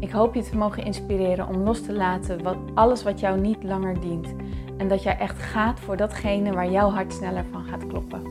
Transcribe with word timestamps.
Ik 0.00 0.10
hoop 0.10 0.34
je 0.34 0.42
te 0.42 0.56
mogen 0.56 0.84
inspireren 0.84 1.48
om 1.48 1.56
los 1.56 1.82
te 1.82 1.92
laten 1.92 2.42
wat, 2.42 2.56
alles 2.74 3.02
wat 3.02 3.20
jou 3.20 3.40
niet 3.40 3.62
langer 3.62 4.00
dient. 4.00 4.34
En 4.76 4.88
dat 4.88 5.02
jij 5.02 5.18
echt 5.18 5.38
gaat 5.38 5.80
voor 5.80 5.96
datgene 5.96 6.52
waar 6.52 6.70
jouw 6.70 6.90
hart 6.90 7.12
sneller 7.12 7.44
van 7.50 7.64
gaat 7.64 7.86
kloppen. 7.86 8.22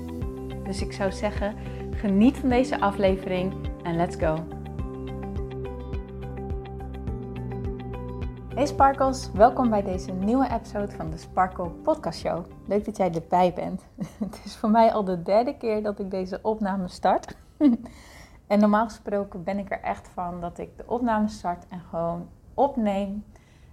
Dus 0.63 0.81
ik 0.81 0.93
zou 0.93 1.11
zeggen, 1.11 1.55
geniet 1.91 2.37
van 2.37 2.49
deze 2.49 2.79
aflevering 2.79 3.53
en 3.83 3.95
let's 3.95 4.15
go. 4.15 4.37
Hey 8.55 8.65
Sparkles, 8.65 9.31
welkom 9.33 9.69
bij 9.69 9.83
deze 9.83 10.11
nieuwe 10.11 10.49
episode 10.51 10.91
van 10.91 11.09
de 11.09 11.17
Sparkle 11.17 11.69
Podcast 11.69 12.19
Show. 12.19 12.45
Leuk 12.67 12.85
dat 12.85 12.97
jij 12.97 13.11
erbij 13.13 13.53
bent. 13.53 13.85
Het 14.19 14.41
is 14.45 14.55
voor 14.55 14.69
mij 14.69 14.93
al 14.93 15.03
de 15.03 15.21
derde 15.21 15.57
keer 15.57 15.83
dat 15.83 15.99
ik 15.99 16.11
deze 16.11 16.39
opname 16.41 16.87
start. 16.87 17.35
En 18.47 18.59
normaal 18.59 18.85
gesproken 18.85 19.43
ben 19.43 19.57
ik 19.57 19.71
er 19.71 19.81
echt 19.81 20.09
van 20.13 20.41
dat 20.41 20.57
ik 20.57 20.77
de 20.77 20.83
opname 20.85 21.27
start 21.27 21.67
en 21.67 21.79
gewoon 21.89 22.29
opneem. 22.53 23.25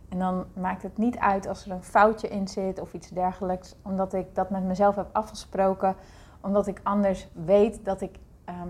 En 0.08 0.18
dan 0.18 0.44
maakt 0.54 0.82
het 0.82 0.98
niet 0.98 1.18
uit 1.18 1.46
als 1.46 1.64
er 1.64 1.70
een 1.70 1.82
foutje 1.82 2.28
in 2.28 2.48
zit 2.48 2.80
of 2.80 2.94
iets 2.94 3.08
dergelijks, 3.08 3.74
omdat 3.82 4.12
ik 4.12 4.34
dat 4.34 4.50
met 4.50 4.62
mezelf 4.62 4.96
heb 4.96 5.08
afgesproken. 5.12 5.96
Omdat 6.40 6.66
ik 6.66 6.80
anders 6.82 7.28
weet 7.32 7.84
dat 7.84 8.00
ik 8.00 8.18
ehm, 8.44 8.68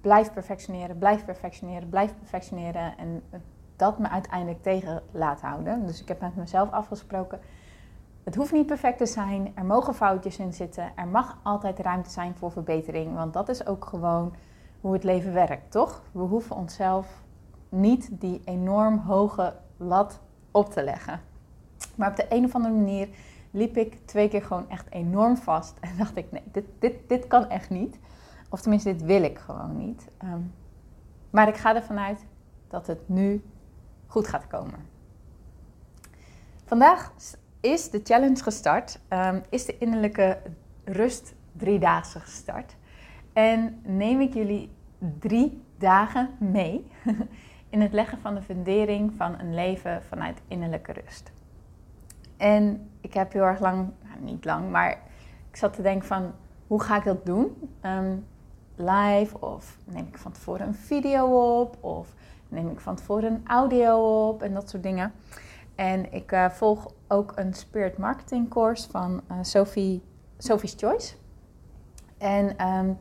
blijf 0.00 0.32
perfectioneren, 0.32 0.98
blijf 0.98 1.24
perfectioneren, 1.24 1.88
blijf 1.88 2.18
perfectioneren. 2.18 2.98
En 2.98 3.22
dat 3.76 3.98
me 3.98 4.08
uiteindelijk 4.08 4.62
tegen 4.62 5.02
laat 5.10 5.40
houden. 5.40 5.86
Dus 5.86 6.00
ik 6.00 6.08
heb 6.08 6.20
met 6.20 6.36
mezelf 6.36 6.70
afgesproken. 6.70 7.40
Het 8.24 8.34
hoeft 8.34 8.52
niet 8.52 8.66
perfect 8.66 8.98
te 8.98 9.06
zijn. 9.06 9.52
Er 9.54 9.64
mogen 9.64 9.94
foutjes 9.94 10.38
in 10.38 10.52
zitten. 10.52 10.92
Er 10.96 11.06
mag 11.06 11.38
altijd 11.42 11.78
ruimte 11.78 12.10
zijn 12.10 12.34
voor 12.34 12.50
verbetering. 12.50 13.14
Want 13.14 13.32
dat 13.32 13.48
is 13.48 13.66
ook 13.66 13.84
gewoon 13.84 14.34
hoe 14.84 14.92
het 14.92 15.04
leven 15.04 15.32
werkt, 15.32 15.70
toch? 15.70 16.02
We 16.12 16.20
hoeven 16.20 16.56
onszelf 16.56 17.22
niet 17.68 18.08
die 18.10 18.40
enorm 18.44 18.98
hoge 18.98 19.56
lat 19.76 20.20
op 20.50 20.70
te 20.70 20.82
leggen. 20.82 21.20
Maar 21.94 22.10
op 22.10 22.16
de 22.16 22.26
een 22.28 22.44
of 22.44 22.54
andere 22.54 22.74
manier 22.74 23.08
liep 23.50 23.76
ik 23.76 23.98
twee 24.06 24.28
keer 24.28 24.42
gewoon 24.42 24.68
echt 24.68 24.90
enorm 24.90 25.36
vast. 25.36 25.78
En 25.80 25.96
dacht 25.98 26.16
ik, 26.16 26.32
nee, 26.32 26.42
dit, 26.52 26.64
dit, 26.78 27.08
dit 27.08 27.26
kan 27.26 27.48
echt 27.48 27.70
niet. 27.70 27.98
Of 28.50 28.60
tenminste, 28.60 28.92
dit 28.92 29.02
wil 29.02 29.22
ik 29.22 29.38
gewoon 29.38 29.76
niet. 29.76 30.08
Ehm, 30.18 30.40
maar 31.30 31.48
ik 31.48 31.56
ga 31.56 31.74
ervan 31.74 31.98
uit 31.98 32.24
dat 32.68 32.86
het 32.86 33.08
nu 33.08 33.44
goed 34.06 34.28
gaat 34.28 34.46
komen. 34.46 34.86
Vandaag 36.64 37.12
is 37.60 37.90
de 37.90 38.00
challenge 38.04 38.42
gestart. 38.42 39.00
Um, 39.08 39.42
is 39.48 39.64
de 39.64 39.78
innerlijke 39.78 40.38
rust 40.84 41.34
driedaagse 41.52 42.20
gestart. 42.20 42.76
En 43.34 43.80
neem 43.82 44.20
ik 44.20 44.34
jullie 44.34 44.73
drie 45.18 45.62
dagen 45.78 46.30
mee 46.38 46.86
in 47.70 47.80
het 47.80 47.92
leggen 47.92 48.18
van 48.18 48.34
de 48.34 48.42
fundering 48.42 49.12
van 49.16 49.38
een 49.38 49.54
leven 49.54 50.02
vanuit 50.02 50.42
innerlijke 50.48 50.92
rust. 50.92 51.32
En 52.36 52.90
ik 53.00 53.14
heb 53.14 53.32
heel 53.32 53.42
erg 53.42 53.60
lang, 53.60 53.90
nou 54.02 54.20
niet 54.20 54.44
lang, 54.44 54.70
maar 54.70 54.90
ik 55.50 55.56
zat 55.56 55.72
te 55.72 55.82
denken 55.82 56.06
van 56.06 56.32
hoe 56.66 56.82
ga 56.82 56.96
ik 56.96 57.04
dat 57.04 57.26
doen? 57.26 57.70
Ehm, 57.80 58.16
live 58.76 59.40
of 59.40 59.78
neem 59.84 60.06
ik 60.06 60.18
van 60.18 60.32
tevoren 60.32 60.66
een 60.66 60.74
video 60.74 61.58
op 61.60 61.84
of 61.84 62.14
neem 62.48 62.70
ik 62.70 62.80
van 62.80 62.96
tevoren 62.96 63.32
een 63.32 63.46
audio 63.46 64.26
op 64.28 64.42
en 64.42 64.54
dat 64.54 64.70
soort 64.70 64.82
dingen. 64.82 65.12
En 65.74 66.12
ik 66.12 66.32
uh, 66.32 66.50
volg 66.50 66.92
ook 67.08 67.32
een 67.34 67.54
spirit 67.54 67.98
marketing 67.98 68.48
course 68.48 68.90
van 68.90 69.20
uh, 69.30 69.36
Sophie, 69.42 70.02
Sophie's 70.38 70.74
Choice. 70.76 71.14
En 72.18 72.68
um, 72.68 72.98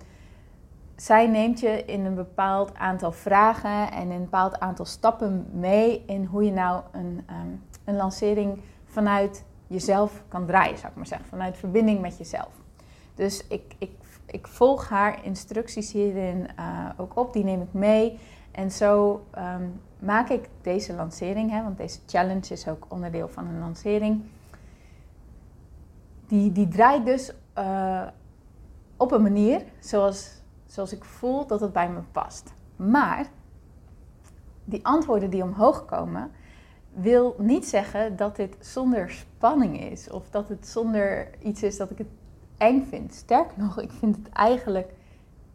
zij 0.96 1.28
neemt 1.28 1.60
je 1.60 1.86
in 1.86 2.06
een 2.06 2.16
bepaald 2.16 2.76
aantal 2.76 3.12
vragen 3.12 3.92
en 3.92 4.10
een 4.10 4.22
bepaald 4.22 4.60
aantal 4.60 4.86
stappen 4.86 5.48
mee 5.52 6.04
in 6.06 6.26
hoe 6.26 6.46
je 6.46 6.52
nou 6.52 6.84
een, 6.92 7.26
um, 7.30 7.64
een 7.84 7.96
lancering 7.96 8.62
vanuit 8.86 9.44
jezelf 9.68 10.24
kan 10.28 10.46
draaien, 10.46 10.78
zou 10.78 10.90
ik 10.90 10.96
maar 10.96 11.08
zeggen. 11.08 11.28
Vanuit 11.28 11.58
verbinding 11.58 12.02
met 12.02 12.18
jezelf. 12.18 12.62
Dus 13.16 13.48
ik, 13.48 13.76
ik, 13.78 13.92
ik 14.26 14.48
volg 14.48 14.90
haar 14.90 15.26
instructies 15.26 15.92
hierin 15.92 16.48
uh, 16.60 16.90
ook 16.98 17.18
op, 17.18 17.34
die 17.34 17.44
neem 17.44 17.62
ik 17.62 17.74
mee. 17.74 18.20
En 18.52 18.72
zo 18.72 19.26
um, 19.38 19.82
maak 20.00 20.30
ik 20.30 20.50
deze 20.62 20.94
lancering, 20.94 21.52
hè, 21.52 21.64
want 21.64 21.78
deze 21.78 22.00
challenge 22.08 22.54
is 22.54 22.68
ook 22.68 22.86
onderdeel 22.88 23.28
van 23.28 23.48
een 23.48 23.60
lancering. 23.60 24.24
Die, 26.28 26.52
die 26.52 26.68
draait 26.68 27.06
dus 27.06 27.34
uh, 27.58 28.08
op 28.98 29.12
een 29.12 29.22
manier 29.22 29.64
zoals 29.80 30.43
zoals 30.74 30.94
ik 30.94 31.04
voel 31.04 31.48
dat 31.48 31.60
het 31.60 31.74
bij 31.74 31.90
me 31.90 32.00
past. 32.12 32.54
Maar 32.76 33.30
die 34.66 34.86
antwoorden 34.86 35.30
die 35.30 35.44
omhoog 35.44 35.86
komen, 35.86 36.32
wil 36.94 37.36
niet 37.38 37.66
zeggen 37.66 38.16
dat 38.16 38.36
dit 38.36 38.56
zonder 38.60 39.12
spanning 39.12 39.82
is 39.82 40.10
of 40.10 40.30
dat 40.30 40.50
het 40.50 40.68
zonder 40.68 41.30
iets 41.40 41.64
is 41.64 41.78
dat 41.78 41.90
ik 41.90 41.98
het 41.98 42.08
eng 42.58 42.86
vind. 42.90 43.14
Sterker 43.14 43.58
nog, 43.58 43.82
ik 43.82 43.92
vind 43.92 44.16
het 44.16 44.30
eigenlijk 44.30 44.94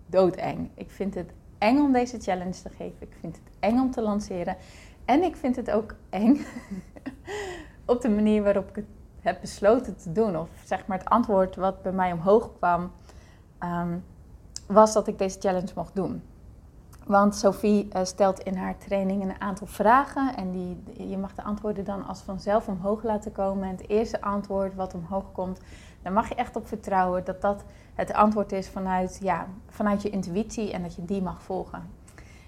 doodeng. 0.07 0.71
Ik 0.75 0.91
vind 0.91 1.15
het 1.15 1.31
eng 1.59 1.79
om 1.79 1.93
deze 1.93 2.19
challenge 2.21 2.63
te 2.63 2.69
geven. 2.69 2.97
Ik 2.99 3.17
vind 3.21 3.37
het 3.37 3.55
eng 3.59 3.79
om 3.79 3.91
te 3.91 4.03
lanceren. 4.03 4.57
En 5.05 5.23
ik 5.23 5.37
vind 5.37 5.57
het 5.57 5.71
ook 5.71 5.95
eng 6.11 6.45
op 7.87 8.01
de 8.01 8.09
manier 8.11 8.43
waarop 8.43 8.69
ik 8.69 8.77
het 8.77 8.89
heb 9.21 9.41
besloten 9.41 9.97
te 9.97 10.13
doen. 10.13 10.37
Of 10.37 10.51
zeg 10.65 10.87
maar 10.87 10.99
het 10.99 11.09
antwoord 11.09 11.57
wat 11.57 11.83
bij 11.83 11.93
mij 11.93 12.13
omhoog 12.13 12.51
kwam. 12.59 12.93
Um, 13.63 14.05
was 14.69 14.93
dat 14.93 15.07
ik 15.07 15.19
deze 15.19 15.39
challenge 15.41 15.73
mocht 15.75 15.95
doen. 15.95 16.23
Want 17.07 17.37
Sophie 17.37 17.89
uh, 17.93 18.05
stelt 18.05 18.41
in 18.41 18.57
haar 18.57 18.79
training 18.79 19.23
een 19.23 19.41
aantal 19.41 19.67
vragen 19.67 20.37
en 20.37 20.51
die, 20.51 21.09
je 21.09 21.19
mag 21.19 21.35
de 21.35 21.43
antwoorden 21.43 21.85
dan 21.85 22.07
als 22.07 22.21
vanzelf 22.21 22.69
omhoog 22.69 23.03
laten 23.03 23.33
komen. 23.33 23.69
En 23.69 23.77
het 23.77 23.89
eerste 23.89 24.21
antwoord 24.21 24.75
wat 24.75 24.95
omhoog 24.95 25.33
komt, 25.33 25.61
daar 26.03 26.13
mag 26.13 26.29
je 26.29 26.35
echt 26.35 26.57
op 26.57 26.67
vertrouwen 26.67 27.25
dat 27.25 27.41
dat 27.41 27.65
het 27.95 28.13
antwoord 28.13 28.53
is 28.53 28.69
vanuit, 28.69 29.19
ja, 29.23 29.47
vanuit 29.69 30.03
je 30.03 30.11
intuïtie 30.11 30.73
en 30.73 30.83
dat 30.83 30.95
je 30.95 31.05
die 31.05 31.23
mag 31.23 31.43
volgen. 31.43 31.83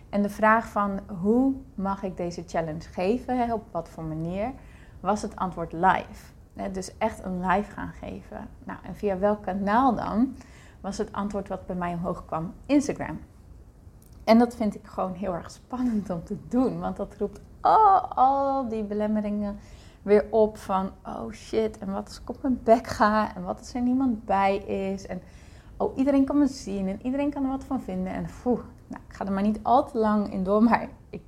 En 0.08 0.22
de 0.22 0.30
vraag 0.30 0.68
van 0.68 1.00
hoe 1.20 1.54
mag 1.74 2.02
ik 2.02 2.16
deze 2.16 2.44
challenge 2.46 2.88
geven, 2.92 3.52
op 3.52 3.62
wat 3.70 3.88
voor 3.88 4.04
manier, 4.04 4.52
was 5.00 5.22
het 5.22 5.36
antwoord 5.36 5.72
live. 5.72 6.32
Dus 6.72 6.98
echt 6.98 7.24
een 7.24 7.46
live 7.46 7.70
gaan 7.70 7.92
geven. 8.00 8.48
Nou, 8.64 8.78
en 8.82 8.96
via 8.96 9.18
welk 9.18 9.42
kanaal 9.42 9.94
dan? 9.94 10.36
Was 10.80 10.98
het 10.98 11.12
antwoord 11.12 11.48
wat 11.48 11.66
bij 11.66 11.76
mij 11.76 11.92
omhoog 11.92 12.24
kwam: 12.26 12.52
Instagram. 12.66 13.20
En 14.24 14.38
dat 14.38 14.56
vind 14.56 14.74
ik 14.74 14.86
gewoon 14.86 15.12
heel 15.12 15.34
erg 15.34 15.50
spannend 15.50 16.10
om 16.10 16.24
te 16.24 16.36
doen, 16.48 16.80
want 16.80 16.96
dat 16.96 17.16
roept 17.18 17.40
al 17.60 18.68
die 18.68 18.84
belemmeringen 18.84 19.58
weer 20.02 20.26
op 20.30 20.58
van 20.58 20.90
oh 21.06 21.32
shit, 21.32 21.78
en 21.78 21.92
wat 21.92 22.06
als 22.06 22.20
ik 22.20 22.30
op 22.30 22.42
mijn 22.42 22.60
bek 22.64 22.86
ga 22.86 23.34
en 23.34 23.42
wat 23.42 23.58
als 23.58 23.74
er 23.74 23.80
niemand 23.80 24.24
bij 24.24 24.56
is 24.56 25.06
en 25.06 25.22
oh 25.76 25.96
iedereen 25.96 26.24
kan 26.24 26.38
me 26.38 26.46
zien 26.46 26.88
en 26.88 26.98
iedereen 27.02 27.30
kan 27.30 27.42
er 27.42 27.50
wat 27.50 27.64
van 27.64 27.80
vinden 27.80 28.12
en 28.12 28.26
poeh, 28.42 28.60
nou, 28.86 29.02
ik 29.08 29.14
ga 29.14 29.26
er 29.26 29.32
maar 29.32 29.42
niet 29.42 29.58
al 29.62 29.86
te 29.86 29.98
lang 29.98 30.32
in 30.32 30.44
door, 30.44 30.62
maar 30.62 30.88
ik 31.10 31.22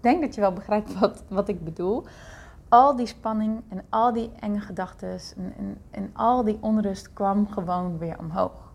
denk 0.00 0.20
dat 0.20 0.34
je 0.34 0.40
wel 0.40 0.52
begrijpt 0.52 0.98
wat, 0.98 1.24
wat 1.28 1.48
ik 1.48 1.64
bedoel. 1.64 2.04
Al 2.68 2.96
die 2.96 3.06
spanning 3.06 3.62
en 3.68 3.84
al 3.88 4.12
die 4.12 4.30
enge 4.40 4.60
gedachten 4.60 5.18
en, 5.36 5.54
en, 5.58 5.78
en 5.90 6.10
al 6.12 6.44
die 6.44 6.58
onrust 6.60 7.12
kwam 7.12 7.48
gewoon 7.48 7.98
weer 7.98 8.18
omhoog. 8.18 8.65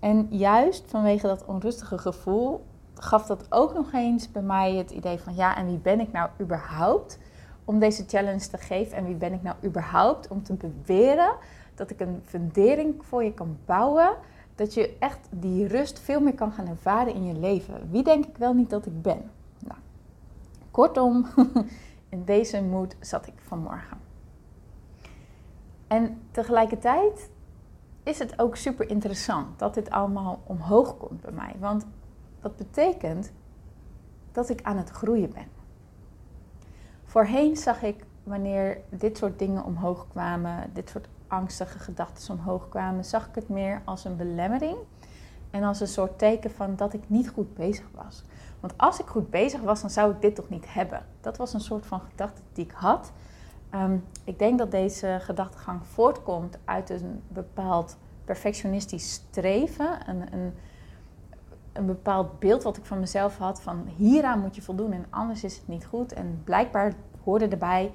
En 0.00 0.26
juist 0.30 0.84
vanwege 0.86 1.26
dat 1.26 1.44
onrustige 1.44 1.98
gevoel 1.98 2.64
gaf 2.94 3.26
dat 3.26 3.46
ook 3.48 3.74
nog 3.74 3.92
eens 3.92 4.30
bij 4.30 4.42
mij 4.42 4.74
het 4.74 4.90
idee 4.90 5.18
van 5.18 5.34
ja, 5.34 5.56
en 5.56 5.66
wie 5.66 5.78
ben 5.78 6.00
ik 6.00 6.12
nou 6.12 6.30
überhaupt 6.40 7.18
om 7.64 7.78
deze 7.78 8.04
challenge 8.06 8.48
te 8.48 8.58
geven? 8.58 8.96
En 8.96 9.04
wie 9.04 9.14
ben 9.14 9.32
ik 9.32 9.42
nou 9.42 9.56
überhaupt 9.64 10.28
om 10.28 10.42
te 10.42 10.54
beweren 10.54 11.34
dat 11.74 11.90
ik 11.90 12.00
een 12.00 12.22
fundering 12.24 12.94
voor 13.04 13.24
je 13.24 13.34
kan 13.34 13.58
bouwen? 13.64 14.16
Dat 14.54 14.74
je 14.74 14.96
echt 14.98 15.28
die 15.30 15.66
rust 15.66 15.98
veel 15.98 16.20
meer 16.20 16.34
kan 16.34 16.52
gaan 16.52 16.68
ervaren 16.68 17.14
in 17.14 17.24
je 17.24 17.34
leven. 17.34 17.90
Wie 17.90 18.02
denk 18.02 18.26
ik 18.26 18.36
wel 18.36 18.54
niet 18.54 18.70
dat 18.70 18.86
ik 18.86 19.02
ben? 19.02 19.30
Nou, 19.58 19.78
kortom, 20.70 21.26
in 22.08 22.24
deze 22.24 22.62
moed 22.62 22.96
zat 23.00 23.26
ik 23.26 23.34
vanmorgen. 23.36 23.98
En 25.86 26.20
tegelijkertijd 26.30 27.30
is 28.08 28.18
het 28.18 28.38
ook 28.38 28.56
super 28.56 28.90
interessant 28.90 29.58
dat 29.58 29.74
dit 29.74 29.90
allemaal 29.90 30.42
omhoog 30.44 30.96
komt 30.96 31.20
bij 31.20 31.32
mij. 31.32 31.54
Want 31.58 31.86
dat 32.40 32.56
betekent 32.56 33.32
dat 34.32 34.48
ik 34.48 34.62
aan 34.62 34.76
het 34.76 34.90
groeien 34.90 35.32
ben. 35.32 35.46
Voorheen 37.04 37.56
zag 37.56 37.82
ik 37.82 38.04
wanneer 38.22 38.80
dit 38.90 39.16
soort 39.16 39.38
dingen 39.38 39.64
omhoog 39.64 40.06
kwamen, 40.08 40.70
dit 40.72 40.88
soort 40.88 41.08
angstige 41.26 41.78
gedachten 41.78 42.34
omhoog 42.34 42.68
kwamen, 42.68 43.04
zag 43.04 43.28
ik 43.28 43.34
het 43.34 43.48
meer 43.48 43.82
als 43.84 44.04
een 44.04 44.16
belemmering 44.16 44.76
en 45.50 45.62
als 45.62 45.80
een 45.80 45.86
soort 45.86 46.18
teken 46.18 46.50
van 46.50 46.76
dat 46.76 46.92
ik 46.92 47.08
niet 47.08 47.30
goed 47.30 47.54
bezig 47.54 47.86
was. 47.94 48.24
Want 48.60 48.72
als 48.76 49.00
ik 49.00 49.06
goed 49.06 49.30
bezig 49.30 49.60
was, 49.60 49.80
dan 49.80 49.90
zou 49.90 50.12
ik 50.12 50.20
dit 50.20 50.34
toch 50.34 50.48
niet 50.48 50.72
hebben. 50.72 51.06
Dat 51.20 51.36
was 51.36 51.52
een 51.52 51.60
soort 51.60 51.86
van 51.86 52.00
gedachte 52.00 52.40
die 52.52 52.64
ik 52.64 52.72
had. 52.74 53.12
Ehm, 53.70 53.96
ik 54.24 54.38
denk 54.38 54.58
dat 54.58 54.70
deze 54.70 55.18
gedachtegang 55.20 55.86
voortkomt 55.86 56.58
uit 56.64 56.90
een 56.90 57.22
bepaald 57.28 57.96
perfectionistisch 58.24 59.12
streven. 59.12 60.08
Een, 60.08 60.32
een, 60.32 60.54
een 61.72 61.86
bepaald 61.86 62.38
beeld 62.38 62.62
wat 62.62 62.76
ik 62.76 62.84
van 62.84 63.00
mezelf 63.00 63.38
had 63.38 63.62
van 63.62 63.86
hieraan 63.96 64.40
moet 64.40 64.54
je 64.54 64.62
voldoen 64.62 64.92
en 64.92 65.06
anders 65.10 65.44
is 65.44 65.56
het 65.56 65.68
niet 65.68 65.86
goed. 65.86 66.12
En 66.12 66.40
blijkbaar 66.44 66.94
hoorde 67.24 67.48
erbij, 67.48 67.92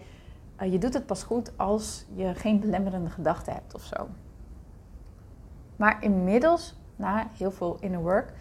uh, 0.61 0.71
je 0.71 0.77
doet 0.77 0.93
het 0.93 1.05
pas 1.05 1.23
goed 1.23 1.57
als 1.57 2.05
je 2.13 2.35
geen 2.35 2.59
belemmerende 2.59 3.09
gedachten 3.09 3.53
hebt 3.53 3.73
of 3.73 3.83
zo. 3.83 4.07
Maar 5.75 6.03
inmiddels, 6.03 6.75
na 6.95 7.27
heel 7.37 7.51
veel 7.51 7.77
inner 7.79 8.01
work, 8.01 8.33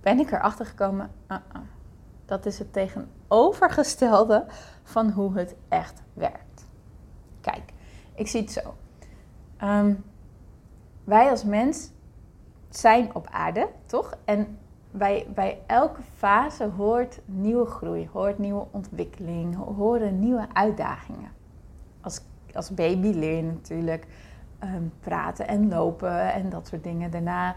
ben 0.00 0.18
ik 0.18 0.32
erachter 0.32 0.66
gekomen, 0.66 1.10
uh 1.28 1.36
-uh, 1.54 1.60
dat 2.24 2.46
is 2.46 2.58
het 2.58 2.72
tegenovergestelde 2.72 4.44
van 4.82 5.10
hoe 5.10 5.38
het 5.38 5.54
echt 5.68 6.02
werkt. 6.12 6.51
Ik 8.14 8.28
zie 8.28 8.40
het 8.40 8.50
zo. 8.50 8.74
Um, 9.64 10.04
wij 11.04 11.30
als 11.30 11.44
mens 11.44 11.90
zijn 12.68 13.14
op 13.14 13.28
aarde, 13.30 13.68
toch? 13.86 14.16
En 14.24 14.58
bij, 14.90 15.26
bij 15.34 15.58
elke 15.66 16.00
fase 16.14 16.64
hoort 16.76 17.20
nieuwe 17.24 17.66
groei, 17.66 18.08
hoort 18.12 18.38
nieuwe 18.38 18.66
ontwikkeling, 18.70 19.56
horen 19.76 20.18
nieuwe 20.18 20.46
uitdagingen. 20.52 21.30
Als, 22.00 22.20
als 22.54 22.74
baby 22.74 23.06
leer 23.06 23.36
je 23.36 23.42
natuurlijk 23.42 24.06
um, 24.64 24.92
praten 25.00 25.48
en 25.48 25.68
lopen 25.68 26.32
en 26.32 26.50
dat 26.50 26.66
soort 26.66 26.84
dingen. 26.84 27.10
Daarna 27.10 27.56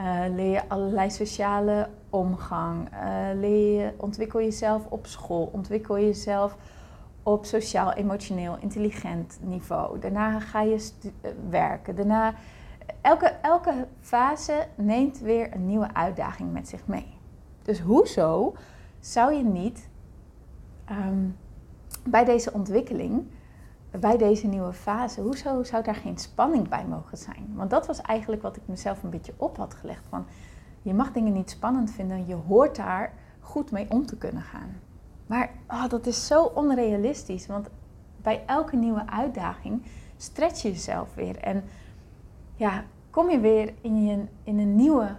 uh, 0.00 0.20
leer 0.34 0.50
je 0.50 0.68
allerlei 0.68 1.10
sociale 1.10 1.88
omgang. 2.10 2.88
Uh, 2.92 3.38
leer 3.40 3.80
je, 3.80 3.92
ontwikkel 3.96 4.40
jezelf 4.40 4.86
op 4.88 5.06
school, 5.06 5.48
ontwikkel 5.52 5.98
jezelf 5.98 6.56
op 7.24 7.44
sociaal-emotioneel 7.44 8.56
intelligent 8.60 9.38
niveau. 9.42 9.98
Daarna 9.98 10.40
ga 10.40 10.60
je 10.60 10.90
uh, 11.02 11.30
werken. 11.50 11.96
Daarna 11.96 12.34
elke, 13.00 13.26
elke 13.26 13.86
fase 14.00 14.66
neemt 14.74 15.18
weer 15.18 15.54
een 15.54 15.66
nieuwe 15.66 15.94
uitdaging 15.94 16.52
met 16.52 16.68
zich 16.68 16.86
mee. 16.86 17.18
Dus 17.62 17.80
hoezo 17.80 18.54
zou 19.00 19.32
je 19.32 19.44
niet 19.44 19.88
um, 20.90 21.36
bij 22.04 22.24
deze 22.24 22.52
ontwikkeling, 22.52 23.26
bij 23.90 24.16
deze 24.16 24.46
nieuwe 24.46 24.72
fase, 24.72 25.20
hoezo 25.20 25.62
zou 25.62 25.82
daar 25.82 25.94
geen 25.94 26.18
spanning 26.18 26.68
bij 26.68 26.84
mogen 26.84 27.18
zijn? 27.18 27.52
Want 27.54 27.70
dat 27.70 27.86
was 27.86 28.00
eigenlijk 28.00 28.42
wat 28.42 28.56
ik 28.56 28.62
mezelf 28.66 29.02
een 29.02 29.10
beetje 29.10 29.34
op 29.36 29.56
had 29.56 29.74
gelegd. 29.74 30.04
Van, 30.08 30.26
je 30.82 30.94
mag 30.94 31.12
dingen 31.12 31.32
niet 31.32 31.50
spannend 31.50 31.90
vinden, 31.90 32.26
je 32.26 32.34
hoort 32.34 32.76
daar 32.76 33.12
goed 33.40 33.70
mee 33.70 33.90
om 33.90 34.06
te 34.06 34.16
kunnen 34.16 34.42
gaan. 34.42 34.76
Maar 35.26 35.50
oh, 35.68 35.88
dat 35.88 36.06
is 36.06 36.26
zo 36.26 36.44
onrealistisch, 36.44 37.46
want 37.46 37.68
bij 38.22 38.42
elke 38.46 38.76
nieuwe 38.76 39.06
uitdaging 39.06 39.82
stretch 40.16 40.62
je 40.62 40.70
jezelf 40.70 41.14
weer. 41.14 41.36
En 41.36 41.64
ja, 42.56 42.84
kom 43.10 43.30
je 43.30 43.40
weer 43.40 43.74
in, 43.80 44.04
je, 44.04 44.24
in 44.44 44.58
een 44.58 44.76
nieuwe 44.76 45.16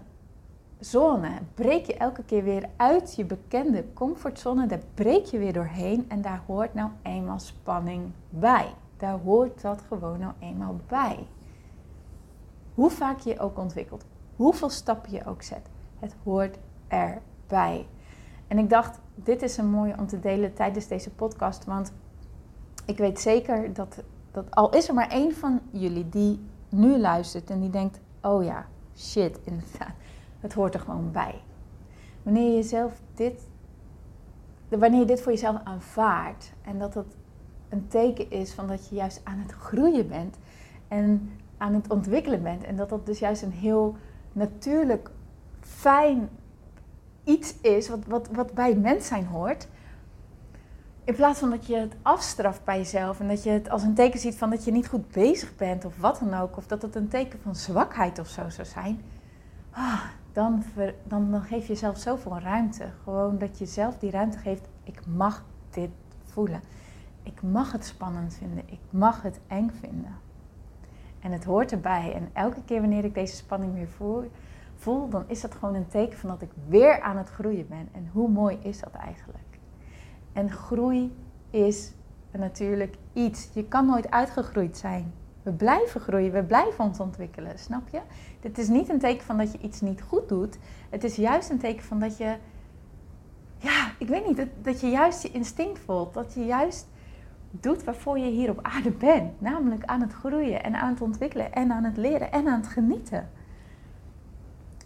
zone. 0.80 1.30
Breek 1.54 1.86
je 1.86 1.98
elke 1.98 2.24
keer 2.24 2.44
weer 2.44 2.70
uit 2.76 3.16
je 3.16 3.26
bekende 3.26 3.86
comfortzone. 3.94 4.68
Daar 4.68 4.82
breek 4.94 5.26
je 5.26 5.38
weer 5.38 5.54
doorheen. 5.54 6.06
En 6.08 6.22
daar 6.22 6.42
hoort 6.46 6.74
nou 6.74 6.90
eenmaal 7.02 7.40
spanning 7.40 8.12
bij. 8.30 8.74
Daar 8.98 9.20
hoort 9.20 9.62
dat 9.62 9.82
gewoon 9.88 10.20
nou 10.20 10.34
eenmaal 10.40 10.80
bij. 10.88 11.28
Hoe 12.74 12.90
vaak 12.90 13.20
je 13.20 13.30
je 13.30 13.40
ook 13.40 13.58
ontwikkelt. 13.58 14.06
Hoeveel 14.36 14.70
stappen 14.70 15.12
je 15.12 15.26
ook 15.26 15.42
zet. 15.42 15.70
Het 16.00 16.16
hoort 16.24 16.58
erbij. 16.88 17.88
En 18.48 18.58
ik 18.58 18.70
dacht, 18.70 19.00
dit 19.16 19.42
is 19.42 19.58
een 19.58 19.70
mooie 19.70 19.98
om 19.98 20.08
te 20.08 20.20
delen 20.20 20.54
tijdens 20.54 20.88
deze 20.88 21.12
podcast. 21.12 21.66
Want 21.66 21.94
ik 22.86 22.98
weet 22.98 23.20
zeker 23.20 23.74
dat, 23.74 24.04
dat 24.32 24.56
al 24.56 24.74
is 24.74 24.88
er 24.88 24.94
maar 24.94 25.10
één 25.10 25.36
van 25.36 25.62
jullie 25.72 26.10
die 26.10 26.40
nu 26.70 26.98
luistert 26.98 27.50
en 27.50 27.60
die 27.60 27.70
denkt: 27.70 28.00
oh 28.22 28.44
ja, 28.44 28.66
shit, 28.98 29.40
inderdaad, 29.50 29.96
het 30.40 30.54
hoort 30.54 30.74
er 30.74 30.80
gewoon 30.80 31.12
bij. 31.12 31.42
Wanneer 32.24 32.56
je 32.56 32.64
zelf 32.64 33.02
dit, 33.14 33.48
wanneer 34.68 35.00
je 35.00 35.06
dit 35.06 35.22
voor 35.22 35.32
jezelf 35.32 35.58
aanvaardt 35.64 36.54
en 36.62 36.80
dat 36.80 36.94
het 36.94 37.16
een 37.70 37.88
teken 37.88 38.32
is 38.32 38.54
van 38.54 38.68
dat 38.68 38.90
je 38.90 38.96
juist 38.96 39.22
aan 39.24 39.38
het 39.38 39.52
groeien 39.52 40.08
bent 40.08 40.38
en 40.88 41.30
aan 41.58 41.74
het 41.74 41.90
ontwikkelen 41.90 42.44
bent 42.44 42.64
en 42.64 42.76
dat 42.76 42.90
dat 42.90 43.06
dus 43.06 43.20
juist 43.20 43.42
een 43.42 43.52
heel 43.52 43.96
natuurlijk, 44.32 45.12
fijn 45.60 46.30
iets 47.26 47.56
is 47.62 47.90
wat, 47.90 48.06
wat, 48.08 48.30
wat 48.32 48.54
bij 48.54 48.70
het 48.70 48.82
mens 48.82 49.08
zijn 49.08 49.26
hoort, 49.26 49.68
in 51.04 51.16
plaats 51.16 51.40
van 51.40 51.50
dat 51.50 51.68
je 51.68 51.76
het 51.76 51.96
afstraft 52.02 52.64
bij 52.64 52.78
jezelf 52.78 53.20
en 53.20 53.28
dat 53.28 53.44
je 53.44 53.50
het 53.50 53.70
als 53.70 53.84
een 53.84 53.94
teken 53.94 54.20
ziet 54.20 54.36
van 54.36 54.50
dat 54.50 54.66
je 54.66 54.72
niet 54.72 54.88
goed 54.88 55.12
bezig 55.12 55.56
bent 55.56 55.86
of 55.86 55.98
wat 55.98 56.20
dan 56.20 56.40
ook, 56.40 56.58
of 56.58 56.68
dat 56.68 56.82
het 56.82 56.96
een 56.96 57.08
teken 57.08 57.40
van 57.40 57.56
zwakheid 57.56 58.20
of 58.20 58.28
zo 58.28 58.50
zou 58.50 58.68
zijn, 58.68 59.02
ah, 59.72 60.02
dan, 60.34 60.64
dan, 61.04 61.32
dan 61.32 61.42
geef 61.42 61.62
je 61.62 61.74
jezelf 61.74 61.98
zoveel 61.98 62.40
ruimte. 62.40 62.86
Gewoon 63.04 63.38
dat 63.38 63.58
je 63.58 63.66
zelf 63.66 63.98
die 63.98 64.12
ruimte 64.12 64.38
geeft, 64.38 64.68
ik 64.84 65.06
mag 65.06 65.44
dit 65.70 65.90
voelen. 66.24 66.62
Ik 67.24 67.42
mag 67.42 67.72
het 67.72 67.86
spannend 67.86 68.34
vinden, 68.34 68.64
ik 68.66 68.80
mag 68.90 69.22
het 69.22 69.40
eng 69.48 69.70
vinden. 69.80 70.16
En 71.20 71.32
het 71.32 71.44
hoort 71.44 71.72
erbij. 71.72 72.14
En 72.14 72.30
elke 72.34 72.64
keer 72.66 72.82
wanneer 72.82 73.06
ik 73.06 73.14
deze 73.14 73.36
spanning 73.36 73.74
weer 73.74 73.88
voel, 73.88 74.32
voel, 74.76 75.10
dan 75.10 75.24
is 75.28 75.42
dat 75.42 75.56
gewoon 75.56 75.76
een 75.76 75.88
teken 75.88 76.18
van 76.18 76.30
dat 76.30 76.42
ik 76.42 76.52
weer 76.68 77.02
aan 77.02 77.18
het 77.18 77.30
groeien 77.30 77.68
ben. 77.68 77.90
En 77.92 78.10
hoe 78.12 78.30
mooi 78.30 78.58
is 78.62 78.80
dat 78.80 78.94
eigenlijk? 78.94 79.60
En 80.34 80.52
groei 80.52 81.16
is 81.50 81.94
natuurlijk 82.32 82.96
iets. 83.14 83.50
Je 83.54 83.64
kan 83.68 83.86
nooit 83.86 84.12
uitgegroeid 84.12 84.78
zijn. 84.78 85.14
We 85.44 85.52
blijven 85.52 86.02
groeien, 86.02 86.32
we 86.32 86.44
blijven 86.44 86.84
ons 86.84 87.00
ontwikkelen, 87.00 87.60
snap 87.60 87.88
je? 87.90 88.00
Dit 88.40 88.58
is 88.58 88.68
niet 88.68 88.90
een 88.90 89.00
teken 89.00 89.26
van 89.26 89.38
dat 89.38 89.52
je 89.52 89.58
iets 89.58 89.82
niet 89.82 90.02
goed 90.02 90.30
doet. 90.30 90.58
Het 90.90 91.04
is 91.04 91.16
juist 91.16 91.50
een 91.50 91.60
teken 91.60 91.84
van 91.84 92.00
dat 92.00 92.18
je, 92.18 92.36
ja, 93.58 93.92
ik 94.00 94.08
weet 94.08 94.28
niet, 94.28 94.38
dat, 94.38 94.48
dat 94.62 94.82
je 94.82 94.88
juist 94.88 95.22
je 95.22 95.32
instinct 95.32 95.80
voelt. 95.80 96.14
Dat 96.14 96.34
je 96.34 96.46
juist 96.46 96.88
doet 97.52 97.84
waarvoor 97.84 98.20
je 98.20 98.32
hier 98.32 98.50
op 98.50 98.60
aarde 98.62 98.92
bent. 98.92 99.42
Namelijk 99.42 99.86
aan 99.86 100.02
het 100.02 100.14
groeien 100.14 100.64
en 100.64 100.76
aan 100.76 100.90
het 100.90 101.02
ontwikkelen 101.02 101.54
en 101.54 101.72
aan 101.72 101.84
het 101.84 101.98
leren 101.98 102.32
en 102.32 102.48
aan 102.48 102.60
het 102.60 102.68
genieten. 102.68 103.30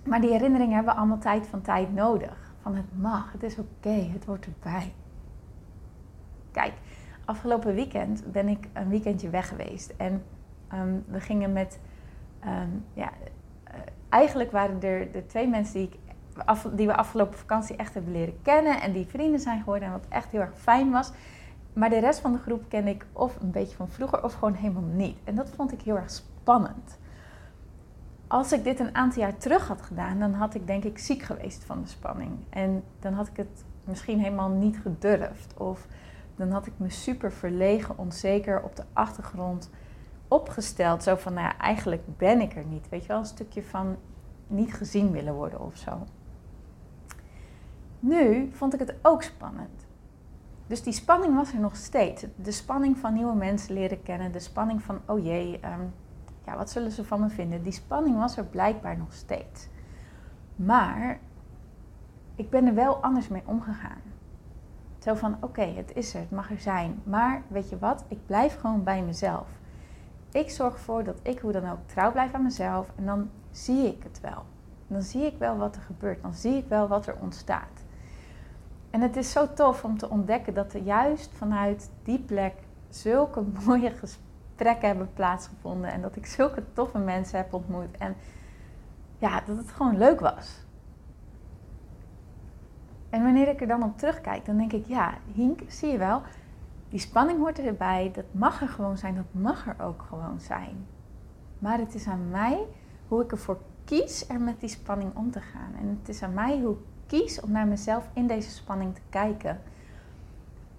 Maar 0.09 0.21
die 0.21 0.31
herinneringen 0.31 0.75
hebben 0.75 0.95
allemaal 0.95 1.17
tijd 1.17 1.47
van 1.47 1.61
tijd 1.61 1.93
nodig. 1.93 2.53
Van 2.61 2.75
het 2.75 2.99
mag, 2.99 3.31
het 3.31 3.43
is 3.43 3.57
oké, 3.57 3.89
het 4.13 4.25
hoort 4.25 4.45
erbij. 4.45 4.93
Kijk, 6.51 6.73
afgelopen 7.25 7.75
weekend 7.75 8.31
ben 8.31 8.47
ik 8.47 8.67
een 8.73 8.89
weekendje 8.89 9.29
weg 9.29 9.47
geweest. 9.47 9.93
En 9.97 10.23
um, 10.73 11.03
we 11.07 11.19
gingen 11.19 11.53
met. 11.53 11.79
Um, 12.45 12.85
ja, 12.93 13.09
uh, 13.67 13.73
eigenlijk 14.09 14.51
waren 14.51 14.81
er 14.81 15.11
de 15.11 15.25
twee 15.25 15.47
mensen 15.47 15.73
die, 15.73 15.89
ik 15.89 15.97
die 16.75 16.87
we 16.87 16.95
afgelopen 16.95 17.37
vakantie 17.37 17.75
echt 17.75 17.93
hebben 17.93 18.11
leren 18.11 18.41
kennen. 18.41 18.81
En 18.81 18.91
die 18.91 19.05
vrienden 19.05 19.39
zijn 19.39 19.59
geworden. 19.59 19.87
En 19.87 19.93
wat 19.93 20.05
echt 20.09 20.31
heel 20.31 20.41
erg 20.41 20.57
fijn 20.57 20.91
was. 20.91 21.11
Maar 21.73 21.89
de 21.89 21.99
rest 21.99 22.19
van 22.19 22.31
de 22.31 22.37
groep 22.37 22.63
ken 22.67 22.87
ik 22.87 23.05
of 23.13 23.41
een 23.41 23.51
beetje 23.51 23.75
van 23.75 23.89
vroeger 23.89 24.23
of 24.23 24.33
gewoon 24.33 24.53
helemaal 24.53 24.89
niet. 24.93 25.17
En 25.23 25.35
dat 25.35 25.49
vond 25.49 25.71
ik 25.71 25.81
heel 25.81 25.95
erg 25.95 26.09
spannend. 26.09 26.97
Als 28.29 28.51
ik 28.51 28.63
dit 28.63 28.79
een 28.79 28.95
aantal 28.95 29.21
jaar 29.21 29.37
terug 29.37 29.67
had 29.67 29.81
gedaan, 29.81 30.19
dan 30.19 30.33
had 30.33 30.55
ik 30.55 30.67
denk 30.67 30.83
ik 30.83 30.97
ziek 30.97 31.21
geweest 31.21 31.63
van 31.63 31.81
de 31.81 31.87
spanning. 31.87 32.31
En 32.49 32.83
dan 32.99 33.13
had 33.13 33.27
ik 33.27 33.37
het 33.37 33.65
misschien 33.83 34.19
helemaal 34.19 34.49
niet 34.49 34.77
gedurfd. 34.77 35.57
Of 35.57 35.87
dan 36.35 36.51
had 36.51 36.65
ik 36.65 36.73
me 36.77 36.89
super 36.89 37.31
verlegen, 37.31 37.97
onzeker 37.97 38.63
op 38.63 38.75
de 38.75 38.83
achtergrond 38.93 39.69
opgesteld. 40.27 41.03
Zo 41.03 41.15
van, 41.15 41.33
nou 41.33 41.53
eigenlijk 41.57 42.17
ben 42.17 42.41
ik 42.41 42.55
er 42.55 42.65
niet. 42.65 42.89
Weet 42.89 43.01
je 43.01 43.07
wel, 43.07 43.17
een 43.17 43.25
stukje 43.25 43.63
van 43.63 43.95
niet 44.47 44.73
gezien 44.73 45.11
willen 45.11 45.33
worden 45.33 45.61
of 45.61 45.77
zo. 45.77 46.03
Nu 47.99 48.49
vond 48.51 48.73
ik 48.73 48.79
het 48.79 48.95
ook 49.01 49.23
spannend. 49.23 49.85
Dus 50.67 50.83
die 50.83 50.93
spanning 50.93 51.35
was 51.35 51.53
er 51.53 51.59
nog 51.59 51.75
steeds. 51.75 52.25
De 52.35 52.51
spanning 52.51 52.97
van 52.97 53.13
nieuwe 53.13 53.35
mensen 53.35 53.73
leren 53.73 54.03
kennen. 54.03 54.31
De 54.31 54.39
spanning 54.39 54.83
van, 54.83 54.99
oh 55.05 55.23
jee, 55.23 55.59
um, 55.65 55.93
ja, 56.49 56.57
wat 56.57 56.69
zullen 56.69 56.91
ze 56.91 57.05
van 57.05 57.19
me 57.19 57.29
vinden? 57.29 57.63
Die 57.63 57.71
spanning 57.71 58.17
was 58.17 58.37
er 58.37 58.45
blijkbaar 58.45 58.97
nog 58.97 59.13
steeds. 59.13 59.67
Maar 60.55 61.19
ik 62.35 62.49
ben 62.49 62.65
er 62.65 62.73
wel 62.73 62.95
anders 62.95 63.27
mee 63.27 63.43
omgegaan. 63.45 64.01
Zo 64.99 65.13
van, 65.13 65.37
oké, 65.39 65.61
het 65.61 65.95
is 65.95 66.13
er, 66.13 66.19
het 66.19 66.31
mag 66.31 66.51
er 66.51 66.59
zijn. 66.59 67.01
Maar 67.03 67.41
weet 67.47 67.69
je 67.69 67.79
wat, 67.79 68.05
ik 68.07 68.25
blijf 68.25 68.59
gewoon 68.59 68.83
bij 68.83 69.03
mezelf. 69.03 69.47
Ik 70.31 70.49
zorg 70.49 70.73
ervoor 70.73 71.03
dat 71.03 71.19
ik 71.21 71.39
hoe 71.39 71.51
dan 71.51 71.71
ook 71.71 71.79
trouw 71.85 72.11
blijf 72.11 72.33
aan 72.33 72.43
mezelf. 72.43 72.91
En 72.95 73.05
dan 73.05 73.29
zie 73.51 73.87
ik 73.87 74.03
het 74.03 74.19
wel. 74.21 74.43
Dan 74.87 75.01
zie 75.01 75.25
ik 75.25 75.37
wel 75.37 75.57
wat 75.57 75.75
er 75.75 75.81
gebeurt. 75.81 76.21
Dan 76.21 76.33
zie 76.33 76.57
ik 76.57 76.67
wel 76.67 76.87
wat 76.87 77.07
er 77.07 77.17
ontstaat. 77.21 77.85
En 78.89 79.01
het 79.01 79.15
is 79.15 79.31
zo 79.31 79.53
tof 79.53 79.83
om 79.83 79.97
te 79.97 80.09
ontdekken 80.09 80.53
dat 80.53 80.73
er 80.73 80.81
juist 80.81 81.31
vanuit 81.33 81.91
die 82.03 82.19
plek 82.19 82.53
zulke 82.89 83.43
mooie 83.65 83.89
gesprekken 83.89 84.28
hebben 84.65 85.13
plaatsgevonden. 85.13 85.91
En 85.91 86.01
dat 86.01 86.15
ik 86.15 86.25
zulke 86.25 86.63
toffe 86.73 86.97
mensen 86.97 87.37
heb 87.37 87.53
ontmoet. 87.53 87.97
En 87.97 88.15
ja, 89.17 89.41
dat 89.45 89.57
het 89.57 89.71
gewoon 89.71 89.97
leuk 89.97 90.19
was. 90.19 90.67
En 93.09 93.23
wanneer 93.23 93.47
ik 93.47 93.61
er 93.61 93.67
dan 93.67 93.83
op 93.83 93.97
terugkijk, 93.97 94.45
dan 94.45 94.57
denk 94.57 94.73
ik, 94.73 94.85
ja, 94.87 95.13
Hink, 95.33 95.61
zie 95.67 95.91
je 95.91 95.97
wel, 95.97 96.21
die 96.89 96.99
spanning 96.99 97.39
hoort 97.39 97.59
erbij. 97.59 98.11
Dat 98.13 98.25
mag 98.31 98.61
er 98.61 98.67
gewoon 98.67 98.97
zijn, 98.97 99.15
dat 99.15 99.41
mag 99.41 99.67
er 99.67 99.85
ook 99.85 100.01
gewoon 100.01 100.39
zijn. 100.39 100.85
Maar 101.59 101.77
het 101.77 101.95
is 101.95 102.07
aan 102.07 102.29
mij 102.29 102.65
hoe 103.07 103.23
ik 103.23 103.31
ervoor 103.31 103.57
kies 103.85 104.29
er 104.29 104.41
met 104.41 104.59
die 104.59 104.69
spanning 104.69 105.15
om 105.15 105.31
te 105.31 105.41
gaan. 105.41 105.73
En 105.79 105.99
het 105.99 106.09
is 106.09 106.23
aan 106.23 106.33
mij 106.33 106.59
hoe 106.59 106.71
ik 106.71 106.79
kies 107.07 107.39
om 107.39 107.51
naar 107.51 107.67
mezelf 107.67 108.09
in 108.13 108.27
deze 108.27 108.49
spanning 108.49 108.95
te 108.95 109.01
kijken. 109.09 109.61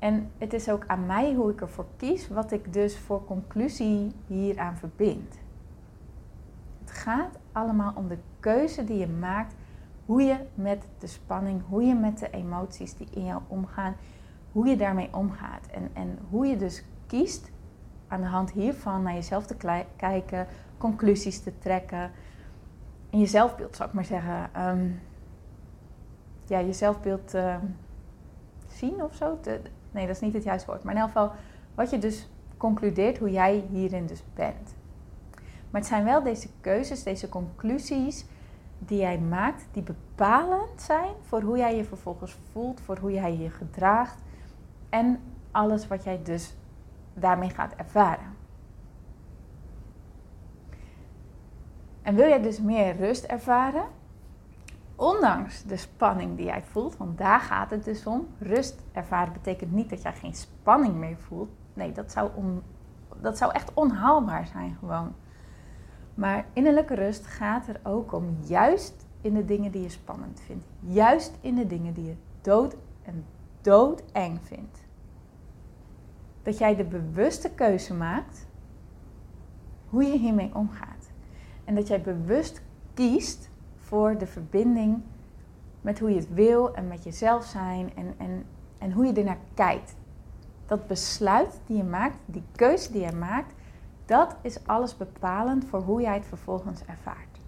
En 0.00 0.30
het 0.38 0.52
is 0.52 0.70
ook 0.70 0.84
aan 0.86 1.06
mij 1.06 1.34
hoe 1.34 1.50
ik 1.50 1.60
ervoor 1.60 1.86
kies 1.96 2.28
wat 2.28 2.52
ik 2.52 2.72
dus 2.72 2.98
voor 2.98 3.24
conclusie 3.24 4.12
hieraan 4.26 4.76
verbind. 4.76 5.38
Het 6.80 6.90
gaat 6.90 7.38
allemaal 7.52 7.92
om 7.96 8.08
de 8.08 8.18
keuze 8.40 8.84
die 8.84 8.98
je 8.98 9.08
maakt, 9.08 9.54
hoe 10.06 10.22
je 10.22 10.36
met 10.54 10.86
de 10.98 11.06
spanning, 11.06 11.62
hoe 11.68 11.82
je 11.82 11.94
met 11.94 12.18
de 12.18 12.30
emoties 12.30 12.96
die 12.96 13.08
in 13.10 13.24
jou 13.24 13.42
omgaan, 13.48 13.96
hoe 14.52 14.66
je 14.66 14.76
daarmee 14.76 15.08
omgaat. 15.12 15.66
En, 15.66 15.90
en 15.92 16.18
hoe 16.30 16.46
je 16.46 16.56
dus 16.56 16.84
kiest 17.06 17.50
aan 18.08 18.20
de 18.20 18.26
hand 18.26 18.52
hiervan 18.52 19.02
naar 19.02 19.14
jezelf 19.14 19.46
te 19.46 19.84
kijken, 19.96 20.46
conclusies 20.78 21.40
te 21.42 21.58
trekken. 21.58 22.10
En 23.10 23.18
je 23.18 23.26
zelfbeeld, 23.26 23.76
zou 23.76 23.88
ik 23.88 23.94
maar 23.94 24.04
zeggen. 24.04 24.50
Um, 24.68 25.00
ja, 26.46 26.58
je 26.58 26.72
zelfbeeld 26.72 27.34
uh, 27.34 27.56
zien 28.80 29.02
of 29.02 29.14
zo. 29.14 29.38
nee, 29.90 30.06
dat 30.06 30.16
is 30.16 30.20
niet 30.20 30.34
het 30.34 30.44
juiste 30.44 30.70
woord. 30.70 30.82
Maar 30.82 30.94
in 30.94 31.00
elk 31.00 31.10
geval, 31.10 31.32
wat 31.74 31.90
je 31.90 31.98
dus 31.98 32.28
concludeert 32.56 33.18
hoe 33.18 33.30
jij 33.30 33.64
hierin 33.70 34.06
dus 34.06 34.22
bent. 34.34 34.74
Maar 35.70 35.80
het 35.80 35.90
zijn 35.90 36.04
wel 36.04 36.22
deze 36.22 36.48
keuzes, 36.60 37.02
deze 37.02 37.28
conclusies 37.28 38.24
die 38.78 38.98
jij 38.98 39.18
maakt, 39.18 39.66
die 39.72 39.82
bepalend 39.82 40.82
zijn 40.82 41.10
voor 41.22 41.42
hoe 41.42 41.56
jij 41.56 41.76
je 41.76 41.84
vervolgens 41.84 42.36
voelt, 42.52 42.80
voor 42.80 42.98
hoe 42.98 43.12
jij 43.12 43.36
je 43.36 43.50
gedraagt 43.50 44.18
en 44.88 45.20
alles 45.50 45.86
wat 45.86 46.04
jij 46.04 46.20
dus 46.22 46.54
daarmee 47.14 47.50
gaat 47.50 47.74
ervaren. 47.76 48.38
En 52.02 52.14
wil 52.14 52.28
jij 52.28 52.42
dus 52.42 52.60
meer 52.60 52.96
rust 52.96 53.24
ervaren, 53.24 53.84
ondanks 55.00 55.62
de 55.62 55.76
spanning 55.76 56.36
die 56.36 56.44
jij 56.44 56.62
voelt, 56.62 56.96
want 56.96 57.18
daar 57.18 57.40
gaat 57.40 57.70
het 57.70 57.84
dus 57.84 58.06
om. 58.06 58.26
Rust 58.38 58.82
ervaren 58.92 59.32
betekent 59.32 59.72
niet 59.72 59.90
dat 59.90 60.02
jij 60.02 60.12
geen 60.12 60.34
spanning 60.34 60.94
meer 60.94 61.16
voelt. 61.16 61.50
Nee, 61.74 61.92
dat 61.92 62.12
zou, 62.12 62.30
dat 63.20 63.38
zou 63.38 63.52
echt 63.52 63.74
onhaalbaar 63.74 64.46
zijn 64.46 64.76
gewoon. 64.78 65.14
Maar 66.14 66.46
innerlijke 66.52 66.94
rust 66.94 67.26
gaat 67.26 67.68
er 67.68 67.80
ook 67.82 68.12
om, 68.12 68.36
juist 68.46 69.06
in 69.20 69.34
de 69.34 69.44
dingen 69.44 69.72
die 69.72 69.82
je 69.82 69.88
spannend 69.88 70.40
vindt. 70.40 70.64
Juist 70.80 71.38
in 71.40 71.54
de 71.54 71.66
dingen 71.66 71.94
die 71.94 72.04
je 72.04 72.16
dood 72.40 72.76
en 73.02 73.24
doodeng 73.60 74.38
vindt. 74.42 74.84
Dat 76.42 76.58
jij 76.58 76.76
de 76.76 76.84
bewuste 76.84 77.50
keuze 77.50 77.94
maakt 77.94 78.46
hoe 79.88 80.04
je 80.04 80.18
hiermee 80.18 80.50
omgaat. 80.54 81.10
En 81.64 81.74
dat 81.74 81.88
jij 81.88 82.00
bewust 82.00 82.62
kiest 82.94 83.49
voor 83.90 84.18
de 84.18 84.26
verbinding 84.26 85.02
met 85.80 85.98
hoe 85.98 86.10
je 86.10 86.16
het 86.16 86.34
wil 86.34 86.74
en 86.74 86.88
met 86.88 87.04
jezelf 87.04 87.44
zijn 87.44 87.96
en, 87.96 88.14
en, 88.18 88.44
en 88.78 88.92
hoe 88.92 89.06
je 89.06 89.12
ernaar 89.12 89.38
kijkt. 89.54 89.94
Dat 90.66 90.86
besluit 90.86 91.60
die 91.66 91.76
je 91.76 91.84
maakt, 91.84 92.16
die 92.24 92.42
keuze 92.56 92.92
die 92.92 93.00
je 93.00 93.12
maakt, 93.12 93.54
dat 94.06 94.36
is 94.42 94.66
alles 94.66 94.96
bepalend 94.96 95.64
voor 95.64 95.80
hoe 95.80 96.00
jij 96.00 96.14
het 96.14 96.26
vervolgens 96.26 96.84
ervaart. 96.84 97.40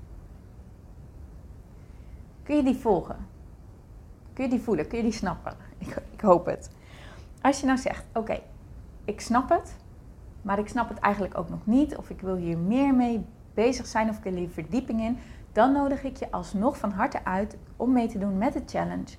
Kun 2.42 2.56
je 2.56 2.62
die 2.62 2.76
volgen? 2.76 3.16
Kun 4.32 4.44
je 4.44 4.50
die 4.50 4.60
voelen? 4.60 4.88
Kun 4.88 4.98
je 4.98 5.04
die 5.04 5.12
snappen? 5.12 5.56
Ik, 5.78 6.02
ik 6.10 6.20
hoop 6.20 6.46
het. 6.46 6.70
Als 7.42 7.60
je 7.60 7.66
nou 7.66 7.78
zegt: 7.78 8.04
Oké, 8.14 8.40
ik 9.04 9.20
snap 9.20 9.48
het, 9.48 9.76
maar 10.42 10.58
ik 10.58 10.68
snap 10.68 10.88
het 10.88 10.98
eigenlijk 10.98 11.38
ook 11.38 11.48
nog 11.48 11.66
niet, 11.66 11.96
of 11.96 12.10
ik 12.10 12.20
wil 12.20 12.36
hier 12.36 12.58
meer 12.58 12.94
mee 12.94 13.24
bezig 13.54 13.86
zijn, 13.86 14.08
of 14.08 14.16
ik 14.16 14.22
wil 14.22 14.34
hier 14.34 14.48
verdieping 14.48 15.00
in, 15.00 15.18
dan 15.52 15.72
nodig 15.72 16.04
ik 16.04 16.16
je 16.16 16.30
alsnog 16.30 16.78
van 16.78 16.90
harte 16.90 17.24
uit 17.24 17.56
om 17.76 17.92
mee 17.92 18.08
te 18.08 18.18
doen 18.18 18.38
met 18.38 18.52
de 18.52 18.62
challenge. 18.66 19.16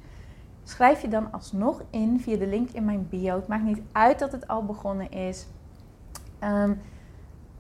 Schrijf 0.63 1.01
je 1.01 1.07
dan 1.07 1.31
alsnog 1.31 1.83
in 1.89 2.19
via 2.19 2.37
de 2.37 2.47
link 2.47 2.69
in 2.69 2.85
mijn 2.85 3.07
bio. 3.09 3.35
Het 3.35 3.47
maakt 3.47 3.63
niet 3.63 3.81
uit 3.91 4.19
dat 4.19 4.31
het 4.31 4.47
al 4.47 4.65
begonnen 4.65 5.11
is. 5.11 5.47
Um, 6.43 6.81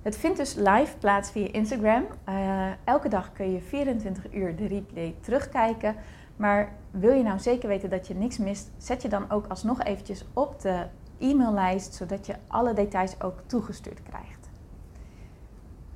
het 0.01 0.17
vindt 0.17 0.37
dus 0.37 0.53
live 0.53 0.97
plaats 0.97 1.31
via 1.31 1.47
Instagram. 1.51 2.05
Uh, 2.29 2.71
elke 2.83 3.09
dag 3.09 3.31
kun 3.31 3.51
je 3.51 3.61
24 3.61 4.33
uur 4.33 4.55
de 4.55 4.67
replay 4.67 5.15
terugkijken. 5.21 5.95
Maar 6.35 6.71
wil 6.91 7.13
je 7.13 7.23
nou 7.23 7.39
zeker 7.39 7.69
weten 7.69 7.89
dat 7.89 8.07
je 8.07 8.15
niks 8.15 8.37
mist, 8.37 8.71
zet 8.77 9.01
je 9.01 9.09
dan 9.09 9.31
ook 9.31 9.47
alsnog 9.47 9.83
eventjes 9.83 10.25
op 10.33 10.61
de 10.61 10.85
e-maillijst, 11.19 11.93
zodat 11.93 12.25
je 12.25 12.35
alle 12.47 12.73
details 12.73 13.21
ook 13.21 13.39
toegestuurd 13.45 14.03
krijgt. 14.03 14.49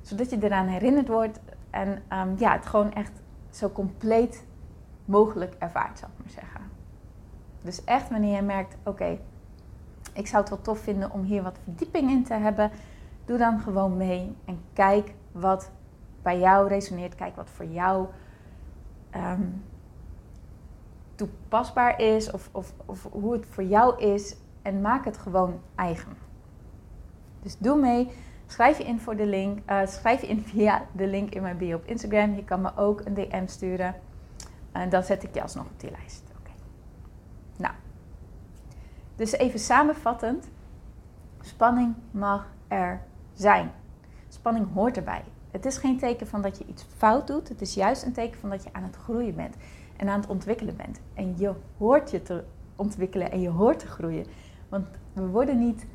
Zodat 0.00 0.30
je 0.30 0.38
eraan 0.40 0.66
herinnerd 0.66 1.08
wordt 1.08 1.40
en 1.70 2.02
um, 2.12 2.34
ja, 2.38 2.52
het 2.52 2.66
gewoon 2.66 2.92
echt 2.92 3.22
zo 3.50 3.68
compleet 3.70 4.44
mogelijk 5.04 5.54
ervaart, 5.58 5.98
zou 5.98 6.10
ik 6.12 6.24
maar 6.24 6.32
zeggen. 6.32 6.60
Dus 7.62 7.84
echt 7.84 8.10
wanneer 8.10 8.36
je 8.36 8.42
merkt, 8.42 8.76
oké, 8.84 9.18
ik 10.12 10.26
zou 10.26 10.40
het 10.40 10.50
wel 10.50 10.60
tof 10.60 10.78
vinden 10.78 11.10
om 11.10 11.22
hier 11.22 11.42
wat 11.42 11.58
verdieping 11.64 12.10
in 12.10 12.24
te 12.24 12.34
hebben 12.34 12.70
Doe 13.28 13.38
dan 13.38 13.60
gewoon 13.60 13.96
mee 13.96 14.36
en 14.44 14.60
kijk 14.72 15.14
wat 15.32 15.70
bij 16.22 16.38
jou 16.38 16.68
resoneert. 16.68 17.14
Kijk 17.14 17.36
wat 17.36 17.50
voor 17.50 17.64
jou 17.64 18.06
ehm, 19.10 19.42
toepasbaar 21.14 22.00
is 22.00 22.30
of, 22.30 22.48
of, 22.52 22.72
of 22.84 23.08
hoe 23.12 23.32
het 23.32 23.46
voor 23.46 23.64
jou 23.64 24.02
is. 24.02 24.36
En 24.62 24.80
maak 24.80 25.04
het 25.04 25.18
gewoon 25.18 25.60
eigen. 25.74 26.12
Dus 27.42 27.58
doe 27.58 27.76
mee. 27.76 28.10
Schrijf 28.50 28.78
je 28.78 28.84
in 28.84 29.00
voor 29.00 29.16
de 29.16 29.26
link. 29.26 29.70
Uh, 29.70 29.86
schrijf 29.86 30.20
je 30.20 30.26
in 30.26 30.40
via 30.42 30.86
de 30.92 31.06
link 31.06 31.34
in 31.34 31.42
mijn 31.42 31.56
bio 31.56 31.76
op 31.76 31.84
Instagram. 31.84 32.34
Je 32.34 32.44
kan 32.44 32.60
me 32.60 32.76
ook 32.76 33.00
een 33.04 33.14
DM 33.14 33.46
sturen. 33.46 33.94
En 34.72 34.88
dan 34.88 35.02
zet 35.02 35.22
ik 35.22 35.34
je 35.34 35.42
alsnog 35.42 35.64
op 35.64 35.80
die 35.80 35.90
lijst. 35.90 36.22
Oké. 36.38 36.50
Nou. 37.56 37.74
Dus 39.16 39.32
even 39.32 39.58
samenvattend. 39.58 40.48
Spanning 41.40 41.94
mag 42.10 42.46
er 42.68 43.00
zijn. 43.34 43.70
Spanning 44.28 44.66
hoort 44.74 44.96
erbij. 44.96 45.24
Het 45.50 45.66
is 45.66 45.76
geen 45.76 45.98
teken 45.98 46.26
van 46.26 46.42
dat 46.42 46.58
je 46.58 46.64
iets 46.66 46.86
fout 46.96 47.26
doet. 47.26 47.48
Het 47.48 47.60
is 47.60 47.74
juist 47.74 48.02
een 48.02 48.12
teken 48.12 48.40
van 48.40 48.50
dat 48.50 48.62
je 48.62 48.72
aan 48.72 48.82
het 48.82 48.96
groeien 48.96 49.34
bent 49.34 49.56
en 49.96 50.08
aan 50.08 50.20
het 50.20 50.28
ontwikkelen 50.28 50.76
bent. 50.76 51.00
En 51.14 51.34
je 51.38 51.52
hoort 51.78 52.10
je 52.10 52.22
te 52.22 52.44
ontwikkelen 52.76 53.30
en 53.30 53.40
je 53.40 53.48
hoort 53.48 53.78
te 53.78 53.86
groeien. 53.86 54.26
Want 54.68 54.86
we 55.12 55.26
worden 55.26 55.58
niet 55.58 55.86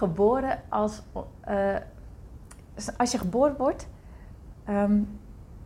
geboren 0.00 0.62
als. 0.68 1.02
Uh, 1.48 1.76
als 2.96 3.12
je 3.12 3.18
geboren 3.18 3.56
wordt, 3.56 3.88
um, 4.68 5.18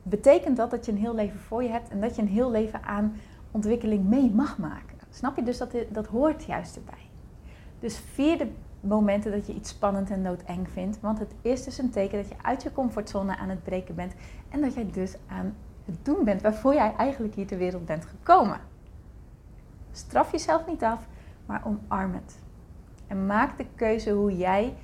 betekent 0.02 0.56
dat 0.56 0.70
dat 0.70 0.86
je 0.86 0.92
een 0.92 0.98
heel 0.98 1.14
leven 1.14 1.40
voor 1.40 1.62
je 1.62 1.68
hebt 1.68 1.88
en 1.88 2.00
dat 2.00 2.16
je 2.16 2.22
een 2.22 2.28
heel 2.28 2.50
leven 2.50 2.82
aan 2.82 3.16
ontwikkeling 3.50 4.04
mee 4.04 4.30
mag 4.30 4.58
maken. 4.58 4.96
Snap 5.10 5.36
je? 5.36 5.42
Dus 5.42 5.58
dat, 5.58 5.74
dat 5.88 6.06
hoort 6.06 6.44
juist 6.44 6.76
erbij. 6.76 7.08
Dus 7.80 7.98
vierde 7.98 8.48
momenten 8.80 9.32
dat 9.32 9.46
je 9.46 9.54
iets 9.54 9.70
spannend 9.70 10.10
en 10.10 10.22
doodeng 10.22 10.68
vindt. 10.68 11.00
Want 11.00 11.18
het 11.18 11.34
is 11.42 11.64
dus 11.64 11.78
een 11.78 11.90
teken 11.90 12.18
dat 12.18 12.28
je 12.28 12.34
uit 12.42 12.62
je 12.62 12.72
comfortzone 12.72 13.36
aan 13.36 13.48
het 13.48 13.62
breken 13.62 13.94
bent. 13.94 14.14
En 14.48 14.60
dat 14.60 14.74
jij 14.74 14.90
dus 14.90 15.16
aan 15.26 15.54
het 15.84 16.04
doen 16.04 16.24
bent 16.24 16.42
waarvoor 16.42 16.74
jij 16.74 16.94
eigenlijk 16.96 17.34
hier 17.34 17.46
ter 17.46 17.58
wereld 17.58 17.84
bent 17.86 18.04
gekomen. 18.04 18.60
Straf 19.92 20.30
jezelf 20.30 20.66
niet 20.66 20.82
af, 20.82 21.06
maar 21.46 21.62
omarm 21.66 22.14
het. 22.14 22.42
En 23.06 23.26
maak 23.26 23.58
de 23.58 23.66
keuze 23.74 24.10
hoe 24.10 24.36
jij 24.36 24.74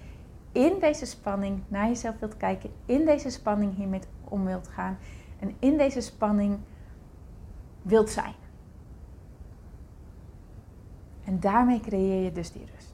in 0.52 0.78
deze 0.80 1.06
spanning 1.06 1.62
naar 1.68 1.86
jezelf 1.86 2.18
wilt 2.18 2.36
kijken. 2.36 2.70
In 2.86 3.04
deze 3.04 3.30
spanning 3.30 3.76
hiermee 3.76 4.00
om 4.24 4.44
wilt 4.44 4.68
gaan. 4.68 4.98
En 5.38 5.54
in 5.58 5.76
deze 5.76 6.00
spanning 6.00 6.58
wilt 7.82 8.10
zijn. 8.10 8.34
En 11.24 11.40
daarmee 11.40 11.80
creëer 11.80 12.24
je 12.24 12.32
dus 12.32 12.52
die 12.52 12.64
rust. 12.74 12.90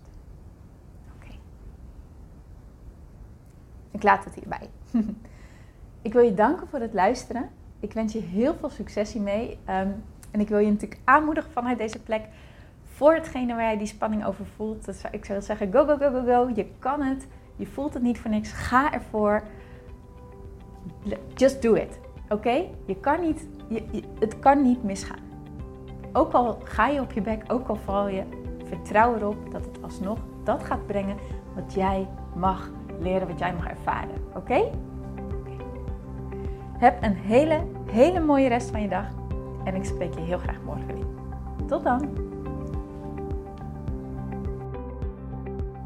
Ik 3.97 4.03
laat 4.03 4.25
het 4.25 4.35
hierbij. 4.35 4.69
ik 6.09 6.13
wil 6.13 6.23
je 6.23 6.35
danken 6.35 6.69
voor 6.69 6.81
het 6.81 6.95
luisteren. 6.95 7.51
Ik 7.81 7.93
wens 7.93 8.13
je 8.13 8.21
heel 8.21 8.55
veel 8.55 8.71
succes 8.71 9.13
hiermee. 9.13 9.59
Um, 9.69 10.05
en 10.31 10.41
ik 10.41 10.49
wil 10.49 10.59
je 10.59 10.71
natuurlijk 10.71 11.01
aanmoedigen 11.05 11.51
vanuit 11.51 11.79
deze 11.79 12.03
plek 12.03 12.29
voor 12.97 13.15
hetgene 13.15 13.55
waar 13.55 13.63
jij 13.63 13.79
die 13.79 13.87
spanning 13.87 14.27
over 14.27 14.47
voelt. 14.57 14.89
Ik 15.11 15.25
zou 15.25 15.41
zeggen, 15.41 15.73
go, 15.73 15.85
go, 15.85 15.97
go, 15.97 16.11
go, 16.11 16.23
go. 16.25 16.51
Je 16.55 16.67
kan 16.79 17.03
het. 17.03 17.27
Je 17.57 17.67
voelt 17.67 17.95
het 17.95 18.03
niet 18.03 18.19
voor 18.19 18.31
niks. 18.31 18.53
Ga 18.53 18.93
ervoor. 18.93 19.43
Just 21.35 21.63
do 21.63 21.75
it. 21.75 22.01
Oké? 22.29 22.65
Je 22.85 22.97
kan 23.01 23.21
niet, 23.21 23.49
je, 23.69 24.03
het 24.19 24.39
kan 24.39 24.63
niet 24.63 24.83
misgaan. 24.83 25.19
ook 26.13 26.33
al 26.33 26.59
ga 26.65 26.87
je 26.87 27.01
op 27.01 27.13
je 27.13 27.21
bek, 27.21 27.43
ook 27.47 27.69
al 27.69 27.77
val 27.77 28.09
je, 28.09 28.23
vertrouw 28.65 29.17
erop 29.17 29.53
dat 29.53 29.65
het 29.65 29.83
alsnog 29.83 30.19
dat 30.45 30.65
gaat 30.65 30.87
brengen 30.87 31.17
wat 31.55 31.75
jij 31.75 32.09
mag 32.35 32.71
leren, 32.99 33.29
wat 33.29 33.39
jij 33.39 33.55
mag 33.55 33.69
ervaren. 33.69 34.25
Oké? 34.35 34.71
Heb 36.79 37.03
een 37.03 37.17
hele, 37.17 37.63
hele 37.91 38.21
mooie 38.21 38.49
rest 38.49 38.71
van 38.71 38.83
je 38.83 38.89
dag. 38.89 39.07
En 39.65 39.75
ik 39.75 39.85
spreek 39.85 40.15
je 40.15 40.21
heel 40.21 40.39
graag 40.39 40.63
morgen 40.65 40.87
weer. 40.87 41.07
Tot 41.67 41.85
dan! 41.85 42.35